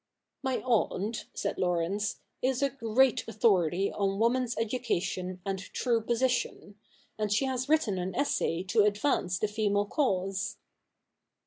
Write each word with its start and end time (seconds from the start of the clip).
'My 0.41 0.61
aunt,' 0.65 1.25
said 1.35 1.59
Laurence,' 1.59 2.21
is 2.51 2.63
a 2.63 2.71
great 2.71 3.23
authority 3.27 3.91
on 3.91 4.17
woman's 4.17 4.57
education 4.57 5.39
and 5.45 5.59
true 5.59 6.01
position; 6.01 6.73
and 7.19 7.31
she 7.31 7.45
has 7.45 7.69
written 7.69 7.99
an 7.99 8.15
essay 8.15 8.63
to 8.63 8.81
advance 8.81 9.37
the 9.37 9.47
female 9.47 9.85
cause.' 9.85 10.57